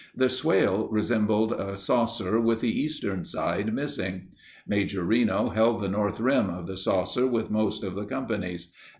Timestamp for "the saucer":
6.65-7.27